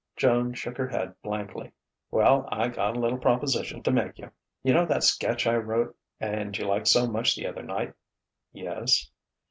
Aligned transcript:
Joan 0.15 0.55
shook 0.55 0.77
her 0.77 0.87
head 0.87 1.13
blankly. 1.21 1.73
"Well, 2.09 2.49
I 2.51 2.69
got 2.69 2.95
a 2.95 2.99
little 2.99 3.19
proposition 3.19 3.83
to 3.83 3.91
make 3.91 4.17
you. 4.17 4.31
Yunno 4.65 4.87
that 4.87 5.03
sketch 5.03 5.45
I 5.45 5.57
wrote 5.57 5.95
and 6.19 6.57
you 6.57 6.65
liked 6.65 6.87
so 6.87 7.05
much 7.05 7.35
the 7.35 7.45
other 7.45 7.61
night?" 7.61 7.93
"Yes...." 8.51 9.11